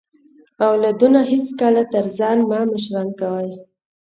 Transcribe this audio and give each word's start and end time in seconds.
اولادونه 0.67 1.19
هیڅکله 1.31 1.83
تر 1.93 2.05
ځان 2.17 2.37
مه 2.49 2.59
مشران 2.71 3.07
کوئ 3.19 3.49